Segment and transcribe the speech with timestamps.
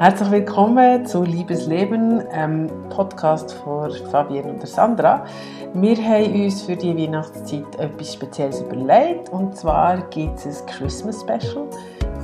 [0.00, 5.26] Herzlich willkommen zu Liebesleben, einem Podcast von Fabienne und Sandra.
[5.74, 11.20] Wir haben uns für die Weihnachtszeit etwas Spezielles überlegt und zwar gibt es ein Christmas
[11.20, 11.68] Special.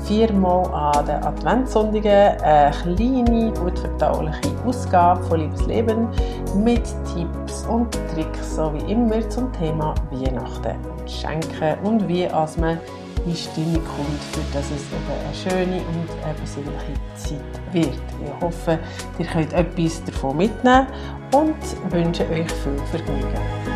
[0.04, 6.08] Viermal an den Adventssonntagen eine kleine, gut verdauliche Ausgabe von Liebesleben
[6.54, 6.82] mit
[7.14, 12.78] Tipps und Tricks, so wie immer zum Thema Weihnachten und Schenken und wie als man
[13.26, 18.02] in Stimmung kommt, für dass es eben eine schöne und eine besinnliche Zeit wird.
[18.24, 18.78] Ich hoffe,
[19.18, 20.86] ihr könnt etwas davon mitnehmen
[21.32, 23.75] und wünsche euch viel Vergnügen.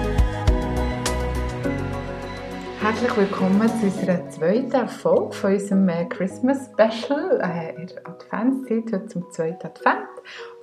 [2.91, 8.93] Herzlich willkommen zu unserer zweiten Folge von unserem äh, Christmas Special äh, in der Adventszeit,
[8.93, 10.09] heute zum zweiten Advent.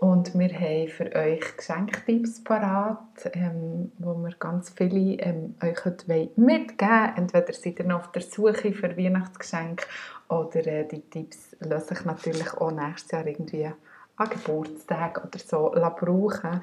[0.02, 3.00] Und wir haben für euch Geschenktipps parat,
[3.32, 7.14] ähm, wo wir ganz viele ähm, euch heute mitgeben wollen.
[7.16, 9.86] Entweder seid ihr noch auf der Suche für Weihnachtsgeschenke
[10.28, 13.72] oder äh, die Tipps lassen sich natürlich auch nächstes Jahr irgendwie
[14.18, 16.62] an Geburtstag oder so brauchen.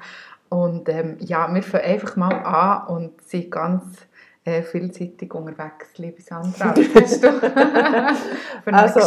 [0.49, 4.05] Und ähm, ja, wir fangen einfach mal an und sind ganz
[4.45, 6.73] äh, vielseitig unterwegs, liebe Sandra.
[6.95, 8.99] Hast du für eine also,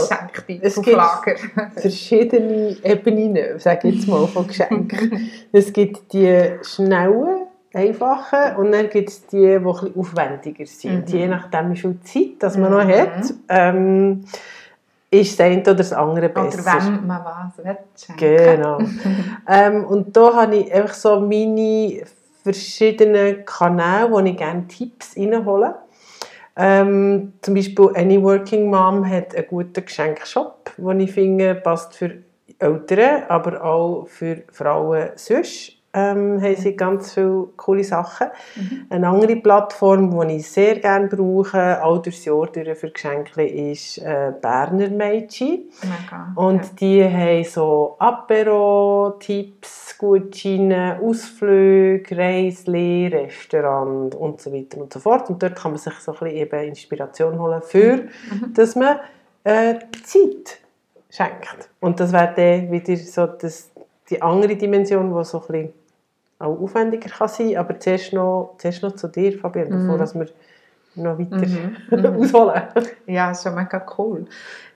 [0.61, 1.37] es gibt Lager?
[1.77, 5.31] verschiedene Ebenen, sage ich jetzt mal, von Geschenken.
[5.53, 11.09] es gibt die schnellen, einfachen und dann gibt es die, die etwas aufwendiger sind.
[11.09, 11.19] Mhm.
[11.19, 12.79] Je nachdem, wie viel Zeit das man mhm.
[12.79, 13.35] noch hat.
[13.49, 14.25] Ähm,
[15.11, 16.61] ist das eine oder das andere besser.
[16.61, 17.77] Oder wenn man was will
[18.17, 18.79] Genau.
[19.49, 22.03] ähm, und da habe ich einfach so meine
[22.43, 25.75] verschiedenen Kanälen, wo ich gerne Tipps reinhole.
[26.57, 32.19] Ähm, zum Beispiel Any Working Mom hat einen guten Geschenkshop, den ich finde, passt für
[32.59, 38.29] Eltern, aber auch für Frauen sonst ähm, haben sie ganz viele coole Sachen.
[38.57, 38.87] Mhm.
[38.91, 43.99] Eine andere Plattform, die ich sehr gerne brauche, all durchs Jahr durch für Geschenke, ist
[43.99, 45.71] äh, Berner Mädchen.
[46.35, 46.71] Und ja.
[46.81, 55.31] die haben so Apero, Tipps, Gutscheine, Ausflüge, Reisli, Restaurant und so weiter und so fort.
[55.31, 58.55] Und dort kann man sich so ein bisschen eben Inspiration holen für, mhm.
[58.55, 59.01] dass man
[59.45, 59.75] äh,
[60.05, 60.61] Zeit
[61.11, 61.71] schenkt.
[61.81, 63.71] Und das wäre dann wieder so das,
[64.11, 65.73] die andere Dimension, die so ein bisschen
[66.39, 67.59] auch aufwendiger kann sein kann.
[67.59, 69.99] Aber zuerst noch, zuerst noch zu dir, Fabian, bevor mhm.
[69.99, 70.27] dass wir
[70.95, 71.77] noch weiter mhm.
[71.91, 72.23] mhm.
[72.23, 72.63] ausholen.
[73.07, 74.27] ja, das ist schon mega cool.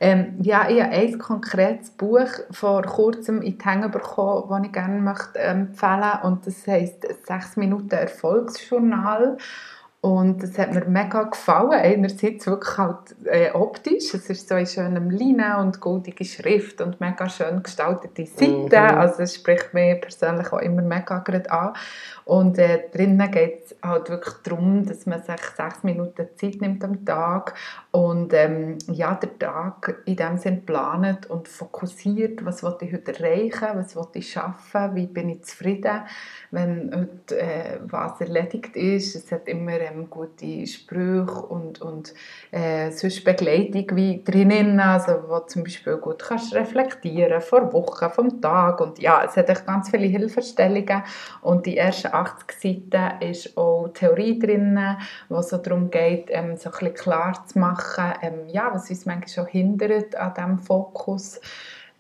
[0.01, 4.73] Ähm, ja, ich habe ein konkretes Buch vor kurzem in die Hände bekommen, das ich
[4.73, 6.27] gerne möchte empfehlen möchte.
[6.27, 9.37] Und das heisst «6 Minuten Erfolgsjournal».
[10.05, 11.71] Und das hat mir mega gefallen.
[11.71, 14.13] Einerseits wirklich halt äh, optisch.
[14.13, 18.65] Es ist so in schönem Leinen und goldige Schrift und mega schön gestaltete Seiten.
[18.65, 18.99] Mhm.
[18.99, 21.75] Also es spricht mich persönlich auch immer mega gerade an.
[22.25, 26.85] Und äh, drinnen geht es halt wirklich darum, dass man sich sechs Minuten Zeit nimmt
[26.85, 27.55] am Tag
[27.91, 33.19] und ähm, ja, der Tag in dem Sinn planet und fokussiert, was will ich heute
[33.19, 36.03] erreichen, was will ich schaffen, wie bin ich zufrieden,
[36.53, 39.17] wenn heute äh, was erledigt ist.
[39.17, 42.15] Es hat immer ähm, gute Sprüche und, und
[42.51, 48.41] äh, sonst Begleitung wie drinnen, also wo zum Beispiel gut kannst reflektieren vor Wochen, vom
[48.41, 51.03] Tag und ja, es hat echt ganz viele Hilfestellungen
[51.41, 52.61] und die ersten 80
[52.93, 54.79] Seiten ist auch Theorie drin,
[55.29, 59.07] wo so darum geht, ähm, so ein bisschen klar zu machen, ähm, ja, was uns
[59.07, 61.41] manchmal schon hindert an diesem Fokus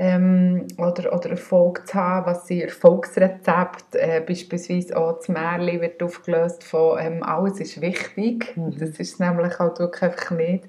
[0.03, 6.03] ähm, oder, oder Erfolg zu haben, was sind Erfolgsrezepte, äh, beispielsweise auch das Märchen wird
[6.03, 8.77] aufgelöst von ähm, «Alles ist wichtig», mhm.
[8.79, 10.65] das ist nämlich halt wirklich einfach nicht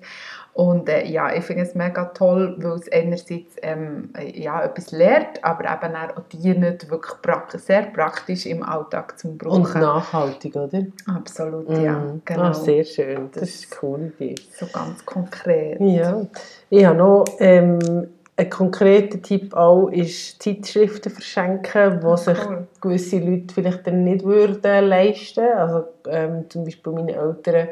[0.54, 5.44] und äh, ja, ich finde es mega toll, weil es einerseits ähm, ja, etwas lehrt,
[5.44, 9.66] aber eben auch dient wirklich pra sehr praktisch im Alltag zum Brauchen.
[9.66, 10.84] Und nachhaltig, oder?
[11.08, 11.84] Absolut, mm.
[11.84, 12.16] ja.
[12.24, 12.42] Genau.
[12.44, 14.36] Ah, sehr schön, das, das ist eine coole Idee.
[14.56, 15.82] So ganz konkret.
[15.82, 16.22] Ja,
[16.70, 22.38] ich habe noch ähm, ein konkreter Tipp auch, ist Zeitschriften verschenken, die sich
[22.82, 25.46] gewisse Leute vielleicht dann nicht würden leisten.
[25.56, 27.68] Also ähm, zum Beispiel meine Eltern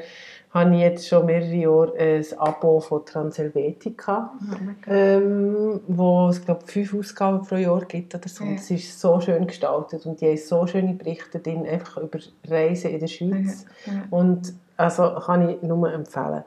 [0.52, 6.66] habe ich jetzt schon mehrere Jahre ein Abo von Transhelvetica, oh ähm, wo es glaube
[6.66, 8.44] fünf Ausgaben pro Jahr gibt oder so.
[8.44, 8.56] Ja.
[8.56, 12.92] Das ist so schön gestaltet und die haben so schöne Berichte drin, einfach über Reisen
[12.92, 13.66] in der Schweiz.
[13.86, 13.94] Ja.
[13.94, 14.04] Ja.
[14.10, 16.44] Und also kann ich nur empfehlen.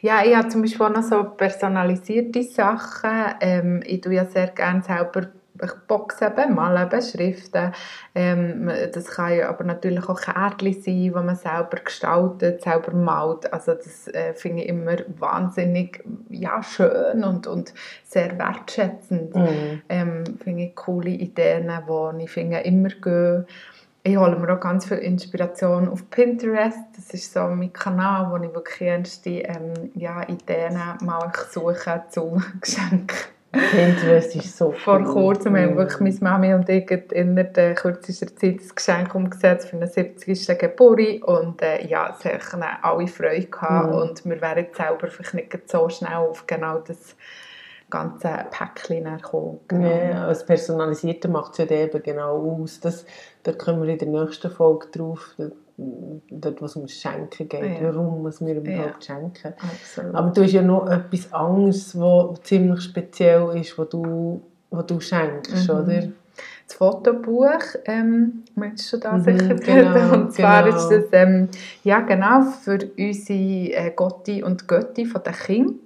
[0.00, 3.34] Ja, ich habe zum Beispiel auch noch so personalisierte Sachen.
[3.40, 5.28] Ähm, ich tue ja sehr gerne selber
[5.62, 7.72] ich boxe eben, male eben Schriften.
[8.14, 13.52] Ähm, das kann ja aber natürlich auch Kärtchen sein, die man selber gestaltet, selber malt.
[13.52, 17.74] Also das äh, finde ich immer wahnsinnig ja, schön und, und
[18.04, 19.34] sehr wertschätzend.
[19.34, 19.82] Mhm.
[19.88, 23.46] Ähm, finde ich coole Ideen, die ich finde immer gehen.
[24.02, 26.78] Ich hole mir auch ganz viel Inspiration auf Pinterest.
[26.96, 32.40] Das ist so mein Kanal, wo ich wirklich erste ähm, ja, Ideen mal suche zu
[32.60, 33.16] Geschenken.
[33.52, 38.60] Pinterest ist so Vor kurzem haben wirklich meine Mami und ich in der kürzester Zeit
[38.60, 40.56] ein Geschenk umgesetzt für einen 70.
[40.56, 43.94] Geburtstag und äh, ja, es hatten alle Freude gehabt Mhm.
[43.98, 47.16] und wir wären selber vielleicht nicht so schnell auf genau das
[47.90, 49.58] ganze Päckchen gekommen.
[49.68, 49.88] Genau.
[49.88, 52.80] Ja, das Personalisierte macht es ja eben genau aus.
[52.80, 53.04] Das,
[53.42, 55.34] da kommen wir in der nächsten Folge drauf,
[56.30, 57.92] dort, wo es ums Schenken geht, Ja.
[57.94, 59.54] warum was wir überhaupt schenken.
[59.58, 60.14] Absolut.
[60.14, 65.00] Aber du hast ja noch etwas anderes, was ziemlich speziell ist, was du, was du
[65.00, 65.74] schenkst, Mhm.
[65.76, 66.02] oder?
[66.66, 70.76] das Fotobuch, ähm, möchtest du da Mhm, sicher genau, Und zwar genau.
[70.76, 71.48] ist das, ähm,
[71.82, 75.78] ja genau, für unsere äh, Gotti und Götti von den Kindern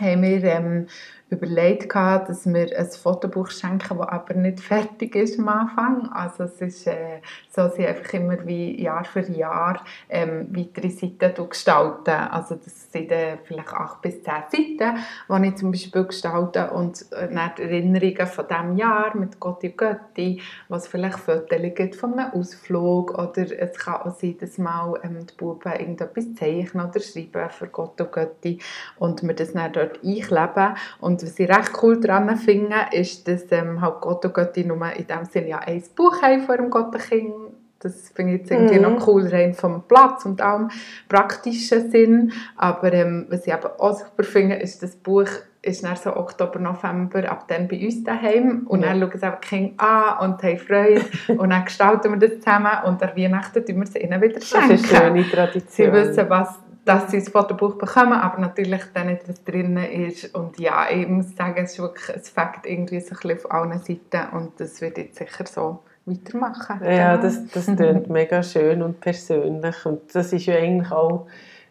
[0.00, 0.86] haben wir ähm,
[1.28, 6.08] überlegt, gehabt, dass wir ein Fotobuch schenken, das aber nicht fertig ist am Anfang.
[6.12, 7.20] Also es ist äh,
[7.50, 12.10] so, sie einfach immer wie Jahr für Jahr ähm, weitere Seiten gestalten.
[12.10, 14.44] Also das sind äh, vielleicht acht bis zehn
[14.78, 20.40] Seiten, die ich zum Beispiel gestalte und äh, Erinnerungen von diesem Jahr mit Gotti Götti,
[20.68, 25.26] was vielleicht Fotos gibt von einem Ausflug oder es kann auch sein, dass mal ähm,
[25.26, 28.60] die Buben irgendetwas zeichnen oder schreiben für Gott und Götti
[28.98, 30.76] und wir das dann dort einkleben.
[31.00, 34.78] Und was ich recht cool daran finde, ist, dass ähm, halt Gott und Götti nur
[34.96, 37.32] in dem Sinne ja ein Buch haben vor dem Gott und Kind.
[37.78, 38.82] Das finde ich jetzt irgendwie Mhm.
[38.96, 40.70] noch cool, rein vom Platz und im
[41.08, 42.32] praktischen Sinn.
[42.56, 45.28] Aber ähm, was ich eben auch super finde, ist, das Buch
[45.62, 48.88] ist dann so Oktober, November ab dann bei uns daheim und Ja.
[48.94, 49.82] dann schauen sie einfach Kinder
[50.18, 51.02] an und haben Freude
[51.38, 54.44] und dann gestalten wir das zusammen und an Weihnachten tun wir es ihnen wieder Das
[54.44, 54.96] ist eine schenken.
[54.96, 55.92] schöne Sie Tradition.
[55.92, 60.32] wissen, was, dass sie das Fotobuch bekommen, aber natürlich dann nicht, was drin ist.
[60.36, 63.50] Und ja, ich muss sagen, es ist wirklich ein Fakt irgendwie so ein bisschen auf
[63.50, 66.80] allen Seiten und das wird jetzt sicher so weitermachen.
[66.84, 67.22] Ja, Genau.
[67.22, 69.84] das, das klingt mega schön und persönlich.
[69.84, 71.26] Und das ist ja eigentlich auch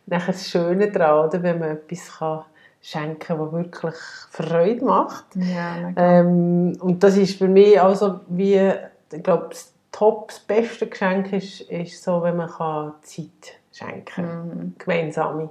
[0.06, 1.42] nachher das Schöne daran, oder?
[1.42, 2.42] wenn man etwas kann
[2.82, 3.96] schenken kann, das wirklich
[4.32, 5.26] Freude macht.
[5.36, 6.20] Ja, mega.
[6.20, 8.70] Ähm, und das ist für mich also wie,
[9.12, 14.26] ich glaube, das Top, das beste Geschenk ist, ist so, wenn man kann Zeit schenken
[14.26, 14.76] Mhm.
[14.78, 15.50] gemeinsame.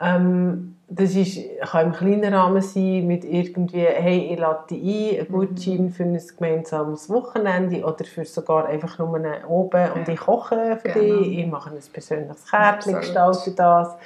[0.00, 5.26] Ähm, das ist, kann im kleinen Rahmen sein, mit irgendwie, hey, ich lade dich ein,
[5.26, 10.14] ein Gutschein für ein gemeinsames Wochenende oder für sogar einfach nur einen oben und Ja.
[10.14, 11.20] ich koche für Genau.
[11.22, 13.00] dich, ich mache ein persönliches Kärtchen, Absolut.
[13.34, 13.96] gestalte das.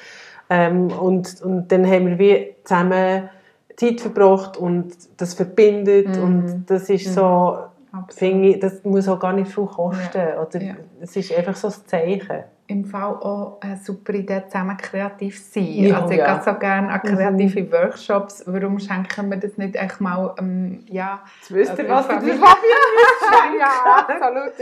[0.51, 3.29] Ähm, und, und dann haben wir wie zusammen
[3.77, 6.23] Zeit verbracht und das verbindet Mhm.
[6.23, 7.59] und das ist so,
[7.93, 8.13] Absolut.
[8.15, 10.23] finde ich, das muss auch gar nicht viel kosten.
[10.39, 10.75] Oder Ja.
[11.01, 12.45] Es ist einfach so ein Zeichen.
[12.69, 15.65] Im Fall auch eine super Idee, zusammen kreativ zu sein.
[15.85, 16.35] Ja, also ich ja.
[16.37, 18.45] gehe so gerne an kreative Workshops.
[18.47, 21.21] Warum schenken wir das nicht echt mal, ähm, ja...
[21.41, 24.53] Jetzt wisst ihr, was ihr fand- der Fabian ja, absolut.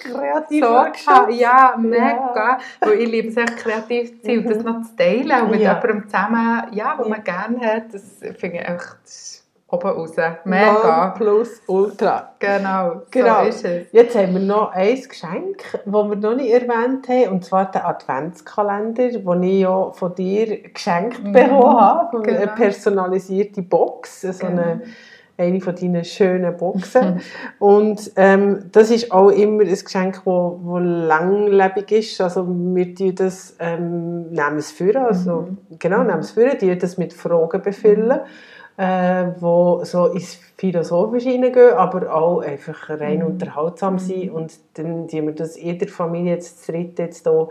[0.00, 1.30] kreativ so Workshop.
[1.30, 2.58] Ja, mega.
[2.80, 5.60] Weil ich liebe es echt kreativ zu sein und das noch zu teilen und mit
[5.60, 5.74] Ja.
[5.74, 7.08] jemandem zusammen, ja, Ja.
[7.08, 9.42] man gerne hat, das finde ich echt
[9.76, 10.12] oben raus.
[10.44, 11.14] Mega.
[11.16, 12.30] plus Ultra.
[12.38, 13.42] Genau, Genau.
[13.42, 13.86] so ist es.
[13.92, 17.82] Jetzt haben wir noch ein Geschenk, das wir noch nicht erwähnt haben, und zwar den
[17.82, 21.32] Adventskalender, den ich ja von dir geschenkt Mhm.
[21.32, 22.18] bekommen habe.
[22.18, 22.54] Eine Genau.
[22.54, 24.62] personalisierte Box, so Genau.
[24.62, 24.80] eine,
[25.38, 27.20] eine von deinen schönen Boxen.
[27.58, 32.20] und ähm, das ist auch immer ein Geschenk, das wo, wo langlebig ist.
[32.20, 35.78] Also wir tun das, ähm, nehmen es für, also, Mhm.
[35.78, 38.20] genau, nehmen es für, die das mit Fragen befüllen.
[38.78, 43.26] Äh, wo so ins Philosophische hineingehen, aber auch einfach rein Mhm.
[43.26, 44.30] unterhaltsam sind.
[44.30, 47.48] Und dann die wir das in der Familie jetzt dritt jetzt hier,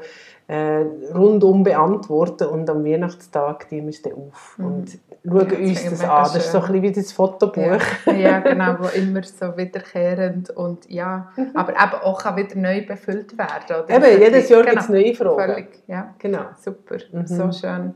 [0.47, 4.65] äh, rundum beantworten und am Weihnachtstag tun wir es dann auf Mhm.
[4.65, 4.89] und
[5.25, 6.23] schauen Ja, uns das an.
[6.25, 7.81] Das ist so ein bisschen wie das Fotobuch.
[8.05, 12.85] Ja, ja, genau, wo immer so wiederkehrend und ja, aber eben auch kann wieder neu
[12.85, 13.83] befüllt werden.
[13.83, 13.89] Oder?
[14.11, 15.53] Eben, jedes Jahr Genau, gibt es neue Fragen.
[15.53, 16.13] Völlig, ja.
[16.19, 16.41] Genau.
[16.63, 17.25] Super, Mhm.
[17.25, 17.95] so schön.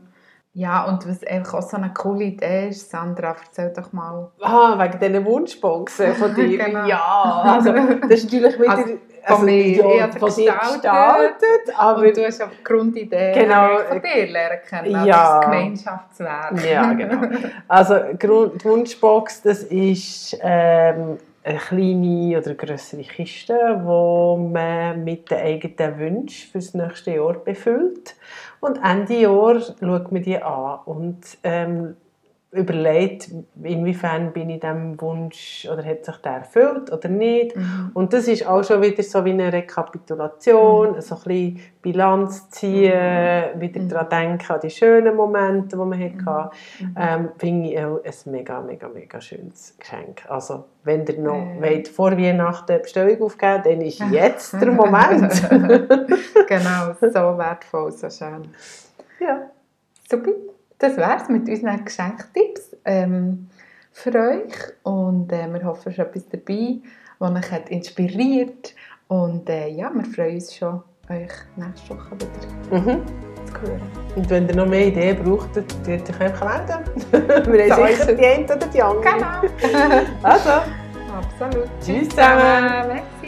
[0.52, 4.30] Ja, und was einfach auch so eine coole Idee ist, Sandra, erzähl doch mal.
[4.40, 6.58] Ah, wegen diesen Wunschboxen von dir.
[6.58, 6.86] Genau.
[6.86, 8.70] Ja, also das ist natürlich wieder...
[8.70, 10.82] Also, von mir, ich ja, habe von dir gestaltet.
[10.82, 12.02] gestaltet, aber...
[12.02, 15.34] und du hast die Grundidee Genau, von dir lernen können, also ja.
[15.34, 16.64] das Gemeinschaftswerk.
[16.64, 17.38] Ja, genau.
[17.68, 18.28] Also die
[18.64, 26.50] Wunschbox, das ist ähm, eine kleine oder größere Kiste, wo man mit den eigenen Wünschen
[26.50, 28.16] für das nächste Jahr befüllt.
[28.60, 31.96] Und Ende Jahr schaut man die an und ähm,
[32.52, 33.30] überlegt,
[33.62, 37.54] inwiefern bin ich diesem Wunsch oder hat sich der erfüllt oder nicht.
[37.54, 37.90] Mhm.
[37.94, 42.92] Und das ist auch schon wieder so wie eine Rekapitulation, so ein bisschen Bilanz ziehen,
[43.60, 43.88] wieder Mhm.
[43.88, 46.50] daran denken an die schönen Momente, die man hatte.
[46.80, 46.94] Mhm.
[46.98, 50.24] Ähm, finde ich auch ein mega, mega, mega schönes Geschenk.
[50.28, 51.62] Also, wenn ihr noch Ja.
[51.62, 55.32] wollt, vor Weihnachten eine Bestellung aufgeben dann ist jetzt der Moment.
[56.48, 58.48] genau, so wertvoll, so schön.
[59.20, 59.42] ja.
[60.10, 60.32] Super,
[60.80, 62.76] das wär's mit unseren Geschenktipps.
[62.84, 63.48] Ähm,
[63.92, 66.78] für euch und äh, wir hoffen, es ist etwas dabei,
[67.18, 68.74] was euch hat inspiriert
[69.08, 73.04] und äh, ja, wir freuen uns schon, euch nächste Woche wieder Mhm.
[73.46, 73.80] zu hören.
[74.14, 77.52] Und wenn ihr noch mehr Ideen braucht, dann könnt ihr euch einfach melden.
[77.52, 79.50] Wir haben sicher die eine oder die andere.
[79.60, 80.50] Genau, Also,
[81.18, 81.68] absolut.
[81.84, 82.86] Tschüss zusammen.
[82.88, 83.19] Merci.